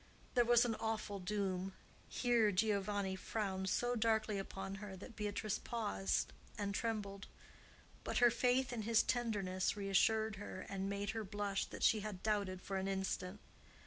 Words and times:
—there 0.33 0.43
was 0.43 0.65
an 0.65 0.73
awful 0.79 1.19
doom." 1.19 1.73
Here 2.09 2.51
Giovanni 2.51 3.15
frowned 3.15 3.69
so 3.69 3.95
darkly 3.95 4.39
upon 4.39 4.81
her 4.81 4.97
that 4.97 5.15
Beatrice 5.15 5.59
paused 5.59 6.33
and 6.57 6.73
trembled. 6.73 7.27
But 8.03 8.17
her 8.17 8.31
faith 8.31 8.73
in 8.73 8.81
his 8.81 9.03
tenderness 9.03 9.77
reassured 9.77 10.37
her, 10.37 10.61
and 10.67 10.89
made 10.89 11.11
her 11.11 11.23
blush 11.23 11.65
that 11.65 11.83
she 11.83 11.99
had 11.99 12.23
doubted 12.23 12.63
for 12.63 12.77
an 12.77 12.87
instant. 12.87 13.41